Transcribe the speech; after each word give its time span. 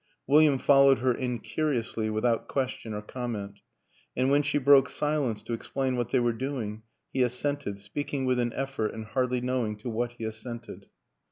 William 0.25 0.57
followed 0.57 0.97
her 0.97 1.13
in 1.13 1.37
curiously, 1.37 2.09
without 2.09 2.47
question 2.47 2.91
or 2.91 3.03
comment; 3.03 3.59
and 4.17 4.31
when 4.31 4.41
she 4.41 4.57
broke 4.57 4.89
silence 4.89 5.43
to 5.43 5.53
explain 5.53 5.95
what 5.95 6.09
they 6.09 6.19
were 6.19 6.33
doing 6.33 6.81
he 7.13 7.21
assented, 7.21 7.77
speaking 7.77 8.25
with 8.25 8.39
an 8.39 8.51
effort 8.53 8.95
and 8.95 9.05
hardly 9.05 9.41
knowing 9.41 9.75
to 9.75 9.91
what 9.91 10.13
he 10.13 10.23
assented. 10.23 10.87